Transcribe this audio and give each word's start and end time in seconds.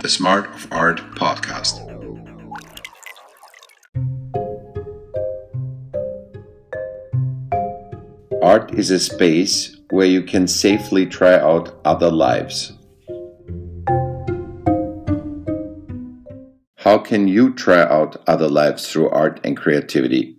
the 0.00 0.08
Smart 0.08 0.46
of 0.54 0.66
Art 0.72 0.98
podcast. 1.14 1.86
Art 8.42 8.72
is 8.74 8.90
a 8.90 8.98
space 8.98 9.76
where 9.90 10.06
you 10.06 10.22
can 10.22 10.48
safely 10.48 11.04
try 11.04 11.34
out 11.34 11.78
other 11.84 12.10
lives. 12.10 12.72
How 16.76 16.96
can 16.96 17.28
you 17.28 17.52
try 17.52 17.82
out 17.82 18.22
other 18.26 18.48
lives 18.48 18.90
through 18.90 19.10
art 19.10 19.38
and 19.44 19.54
creativity? 19.54 20.38